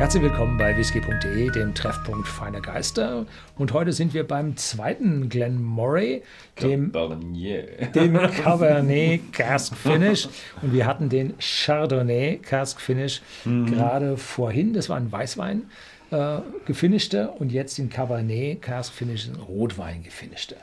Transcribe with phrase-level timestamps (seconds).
[0.00, 3.26] Herzlich willkommen bei whisky.de, dem Treffpunkt feiner Geister.
[3.58, 6.22] Und heute sind wir beim zweiten Glen Moray,
[6.62, 7.94] dem Cabernet.
[7.94, 10.26] dem Cabernet Cask Finish.
[10.62, 14.72] Und wir hatten den Chardonnay Cask Finish gerade vorhin.
[14.72, 15.64] Das war ein Weißwein
[16.12, 20.56] äh, gefinischter und jetzt den Cabernet Cask Finish, ein Rotwein gefinischter.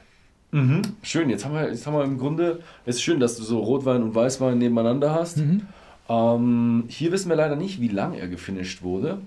[1.04, 3.59] Schön, jetzt haben, wir, jetzt haben wir im Grunde, es ist schön, dass du so
[3.59, 5.38] Rotwein und Weißwein nebeneinander hast.
[6.10, 9.20] Ähm, hier wissen wir leider nicht, wie lang er gefinisht wurde.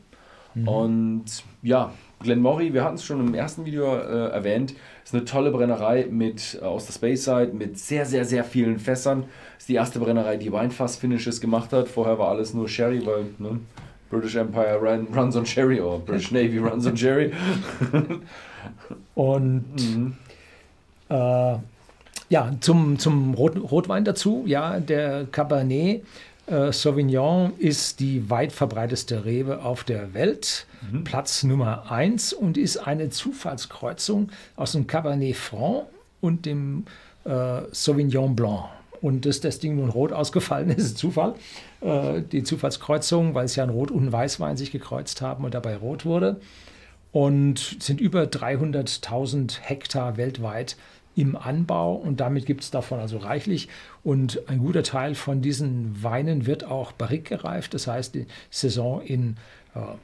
[0.54, 1.24] Und
[1.62, 6.06] ja, Glenmory, wir hatten es schon im ersten Video äh, erwähnt, ist eine tolle Brennerei
[6.10, 9.24] mit, äh, aus der Space Side mit sehr, sehr, sehr vielen Fässern.
[9.58, 11.88] Ist die erste Brennerei, die Weinfass-Finishes gemacht hat.
[11.88, 13.60] Vorher war alles nur Sherry, weil ne,
[14.10, 17.32] British Empire run, runs on Sherry oder British Navy runs on Sherry.
[19.14, 20.16] Und
[21.08, 21.56] äh,
[22.28, 26.02] ja, zum, zum Rot, Rotwein dazu, ja, der Cabernet
[26.72, 30.66] Sauvignon ist die weit verbreiteste Rebe auf der Welt,
[31.04, 35.86] Platz Nummer 1 und ist eine Zufallskreuzung aus dem Cabernet Franc
[36.20, 36.86] und dem
[37.24, 38.64] äh, Sauvignon Blanc.
[39.00, 41.34] Und dass das Ding nun rot ausgefallen ist, ist Zufall.
[41.80, 45.54] Äh, die Zufallskreuzung, weil es ja ein Rot- und ein Weißwein sich gekreuzt haben und
[45.54, 46.40] dabei rot wurde
[47.12, 50.76] und sind über 300.000 Hektar weltweit
[51.16, 53.68] im Anbau und damit gibt es davon also reichlich.
[54.02, 59.02] Und ein guter Teil von diesen Weinen wird auch barrique gereift, das heißt die Saison
[59.02, 59.36] in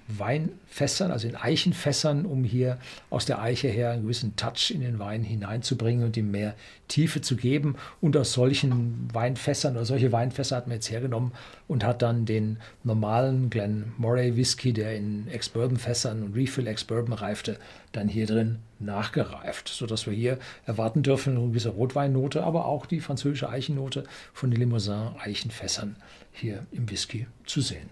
[0.07, 2.79] Weinfässern, also in Eichenfässern, um hier
[3.11, 6.55] aus der Eiche her einen gewissen Touch in den Wein hineinzubringen und ihm mehr
[6.87, 7.75] Tiefe zu geben.
[8.01, 11.33] Und aus solchen Weinfässern oder solche Weinfässer hat man jetzt hergenommen
[11.67, 17.59] und hat dann den normalen Glen Moray Whisky, der in Ex-Bourbon-Fässern und Refill Ex-Bourbon reifte,
[17.91, 23.01] dann hier drin nachgereift, sodass wir hier erwarten dürfen eine gewisse Rotweinnote, aber auch die
[23.01, 25.97] französische Eichennote von den Limousin Eichenfässern
[26.31, 27.89] hier im Whisky zu sehen.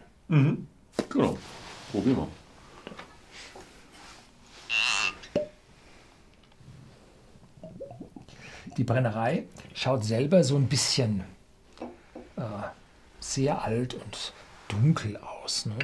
[1.08, 1.38] Genau,
[1.92, 2.28] probieren wir.
[8.76, 11.22] Die Brennerei schaut selber so ein bisschen
[12.36, 12.42] äh,
[13.20, 14.32] sehr alt und
[14.68, 15.66] dunkel aus.
[15.66, 15.74] Ne?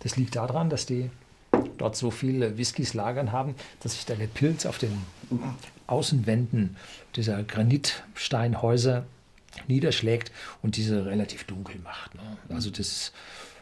[0.00, 1.10] Das liegt daran, dass die
[1.78, 5.02] dort so viele Whiskys lagern haben, dass sich da der Pilz auf den
[5.86, 6.76] Außenwänden
[7.16, 9.04] dieser Granitsteinhäuser
[9.66, 10.32] niederschlägt
[10.62, 12.14] und diese relativ dunkel macht.
[12.14, 12.36] Ne?
[12.48, 13.12] Also das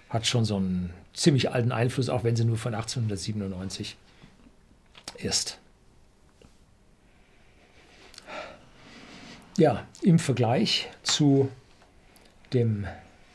[0.09, 3.97] hat schon so einen ziemlich alten Einfluss, auch wenn sie nur von 1897
[5.19, 5.59] ist.
[9.57, 11.51] Ja, im Vergleich zu
[12.53, 12.87] dem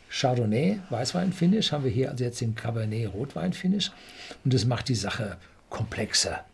[0.10, 3.92] Chardonnay Weißwein-Finish haben wir hier also jetzt den Cabernet Rotwein-Finish
[4.46, 5.38] und das macht die Sache
[5.70, 6.46] komplexer,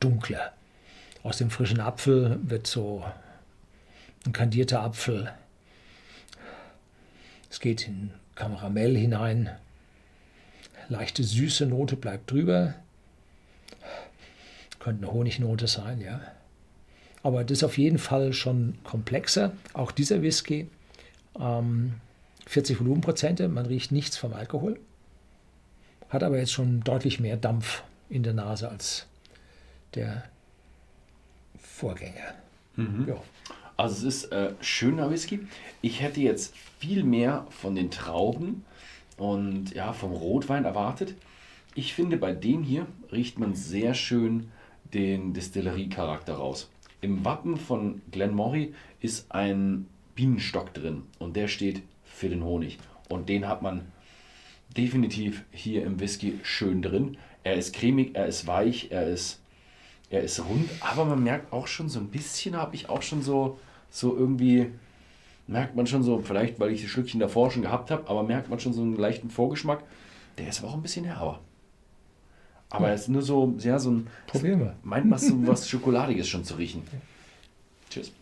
[0.00, 0.52] dunkler.
[1.22, 3.04] Aus dem frischen Apfel wird so
[4.24, 5.32] ein kandierter Apfel.
[7.50, 9.50] Es geht in Karamell hinein.
[10.88, 12.74] Leichte süße Note bleibt drüber.
[14.78, 16.20] Könnte eine Honignote sein, ja.
[17.22, 19.52] Aber das ist auf jeden Fall schon komplexer.
[19.72, 20.68] Auch dieser Whisky,
[21.38, 21.94] ähm,
[22.46, 24.78] 40 Volumenprozente, man riecht nichts vom Alkohol.
[26.08, 29.06] Hat aber jetzt schon deutlich mehr Dampf in der Nase als
[29.94, 30.22] der
[31.58, 32.34] Vorgänger.
[33.08, 33.20] Ja.
[33.76, 35.40] Also es ist äh, schöner Whisky.
[35.82, 38.64] Ich hätte jetzt viel mehr von den Trauben
[39.16, 41.14] und ja, vom Rotwein erwartet.
[41.74, 44.50] Ich finde, bei dem hier riecht man sehr schön
[44.94, 46.70] den Distillerie-Charakter raus.
[47.00, 52.78] Im Wappen von Glenmory ist ein Bienenstock drin und der steht für den Honig.
[53.08, 53.82] Und den hat man
[54.76, 57.18] definitiv hier im Whisky schön drin.
[57.44, 59.40] Er ist cremig, er ist weich, er ist,
[60.10, 63.22] er ist rund, aber man merkt auch schon so ein bisschen, habe ich auch schon
[63.22, 63.58] so,
[63.90, 64.70] so irgendwie,
[65.46, 68.50] merkt man schon so, vielleicht weil ich das Schlückchen davor schon gehabt habe, aber merkt
[68.50, 69.82] man schon so einen leichten Vorgeschmack.
[70.38, 71.40] Der ist aber auch ein bisschen herber.
[72.68, 74.76] Aber er ist nur so, ja, so ein, Probieren wir.
[74.82, 76.82] meint man so was Schokoladiges schon zu riechen.
[77.88, 78.12] Tschüss.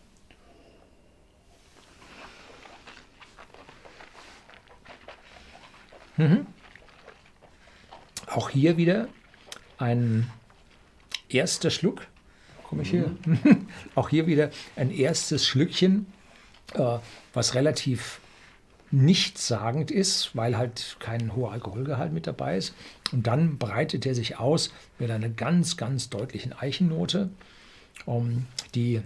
[8.27, 9.07] Auch hier wieder
[9.77, 10.29] ein
[11.29, 12.07] erster Schluck.
[12.63, 13.15] Komme ich hier?
[13.95, 16.07] Auch hier wieder ein erstes Schlückchen,
[17.33, 18.19] was relativ
[18.91, 22.73] nichtssagend ist, weil halt kein hoher Alkoholgehalt mit dabei ist.
[23.11, 27.29] Und dann breitet er sich aus mit einer ganz, ganz deutlichen Eichennote,
[28.07, 29.01] ähm, die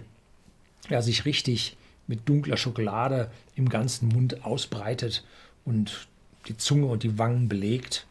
[0.88, 1.76] ja, sich richtig
[2.06, 5.24] mit dunkler Schokolade im ganzen Mund ausbreitet
[5.64, 6.08] und
[6.48, 8.06] die Zunge und die Wangen belegt.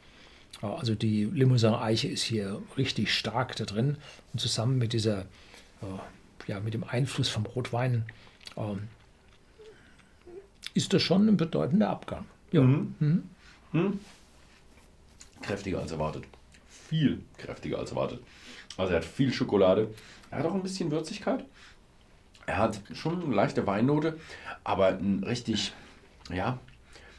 [0.62, 3.98] Ja, Also die Limousin-Eiche ist hier richtig stark da drin
[4.34, 5.22] und zusammen mit dieser,
[5.82, 8.06] äh, ja, mit dem Einfluss vom Rotwein
[8.58, 8.88] ähm,
[10.80, 12.24] ist das schon ein bedeutender Abgang.
[12.52, 12.66] Ja.
[15.42, 16.24] Kräftiger als erwartet.
[16.70, 18.22] viel kräftiger als erwartet.
[18.78, 19.94] Also er hat viel Schokolade.
[20.32, 21.44] Er hat auch ein bisschen Würzigkeit.
[22.46, 24.18] Er hat schon eine leichte Weinnote,
[24.64, 25.74] aber ein richtig,
[26.32, 26.60] ja,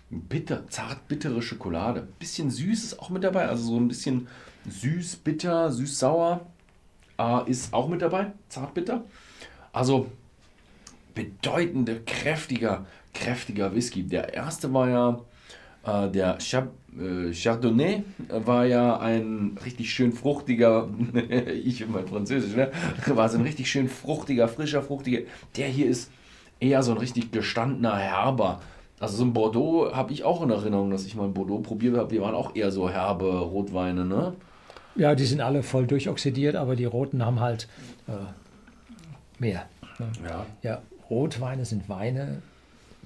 [0.09, 2.09] bitter, zart bittere Schokolade.
[2.19, 4.27] Bisschen süß ist auch mit dabei, also so ein bisschen
[4.67, 6.47] süß, bitter, süß-sauer
[7.19, 9.05] äh, ist auch mit dabei, zart bitter.
[9.71, 10.11] Also
[11.15, 14.03] bedeutende, kräftiger, kräftiger Whisky.
[14.03, 15.21] Der erste war ja
[15.85, 20.89] äh, der äh, Chardonnay, war ja ein richtig schön fruchtiger,
[21.65, 22.71] ich und mein Französisch, ne?
[23.07, 25.21] war so ein richtig schön fruchtiger, frischer, fruchtiger.
[25.57, 26.11] Der hier ist
[26.61, 28.61] eher so ein richtig gestandener Herber.
[28.99, 31.97] Also so ein Bordeaux habe ich auch in Erinnerung, dass ich mal ein Bordeaux probiert
[31.97, 32.13] habe.
[32.13, 34.35] Die waren auch eher so herbe Rotweine, ne?
[34.95, 37.69] Ja, die sind alle voll durchoxidiert, aber die roten haben halt
[38.09, 38.13] äh,
[39.39, 39.65] mehr.
[39.99, 40.13] Ne?
[40.29, 40.47] Ja.
[40.63, 42.43] Ja, Rotweine sind Weine,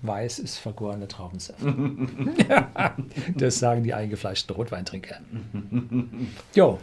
[0.06, 1.60] weiß ist vergorene Traubensaft.
[3.36, 5.16] das sagen die eingefleischten Rotweintrinker.
[6.54, 6.78] Jo,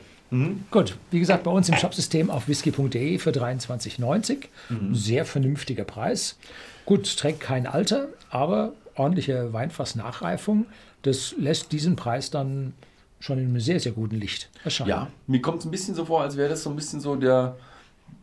[0.71, 0.97] gut.
[1.11, 4.45] Wie gesagt, bei uns im Shopsystem auf whisky.de für 23,90.
[4.91, 6.37] Sehr vernünftiger Preis.
[6.85, 10.65] Gut, trägt kein Alter, aber ordentliche Weinfassnachreifung.
[11.01, 12.73] Das lässt diesen Preis dann
[13.19, 14.89] schon in einem sehr, sehr guten Licht erscheinen.
[14.89, 17.15] Ja, mir kommt es ein bisschen so vor, als wäre das so ein bisschen so
[17.15, 17.55] der,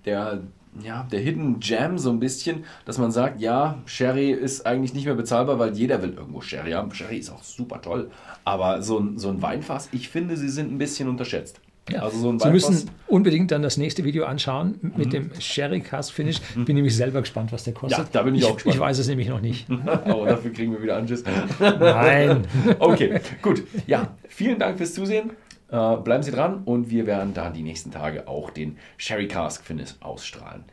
[0.05, 0.41] der,
[0.83, 5.07] ja, der Hidden Jam, so ein bisschen, dass man sagt, ja, Sherry ist eigentlich nicht
[5.07, 6.93] mehr bezahlbar, weil jeder will irgendwo Sherry haben.
[6.93, 8.11] Sherry ist auch super toll.
[8.45, 11.61] Aber so ein, so ein Weinfass, ich finde, sie sind ein bisschen unterschätzt.
[11.91, 12.03] Ja.
[12.03, 16.13] Also so ein Sie müssen unbedingt dann das nächste Video anschauen mit dem Sherry Cask
[16.13, 16.41] Finish.
[16.55, 17.99] Bin nämlich selber gespannt, was der kostet.
[17.99, 18.05] Mhm.
[18.05, 18.75] Ja, da bin ich auch gespannt.
[18.75, 19.67] Ich weiß es nämlich noch nicht.
[19.71, 21.25] Aber dafür kriegen wir wieder Anschiss.
[21.59, 22.47] Nein.
[22.79, 23.63] Okay, gut.
[23.87, 25.31] Ja, vielen Dank fürs Zusehen.
[25.71, 29.65] Äh, bleiben Sie dran und wir werden dann die nächsten Tage auch den Sherry Cask
[29.65, 30.65] Finish ausstrahlen.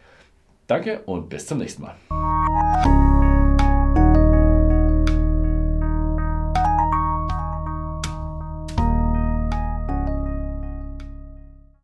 [0.68, 3.05] Danke und bis zum nächsten Mal.